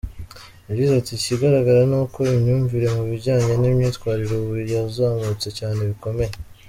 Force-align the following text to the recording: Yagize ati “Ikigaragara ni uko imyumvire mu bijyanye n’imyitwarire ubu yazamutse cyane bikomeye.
Yagize 0.69 0.91
ati 0.95 1.11
“Ikigaragara 1.15 1.81
ni 1.89 1.97
uko 2.01 2.19
imyumvire 2.37 2.87
mu 2.95 3.03
bijyanye 3.09 3.53
n’imyitwarire 3.57 4.33
ubu 4.39 4.53
yazamutse 4.73 5.47
cyane 5.59 5.79
bikomeye. 5.91 6.33